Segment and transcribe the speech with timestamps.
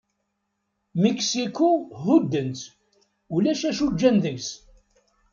[1.01, 1.69] Miksiku,
[2.01, 2.63] hudden-tt,
[3.35, 4.49] ulac acu ǧǧan deg-s.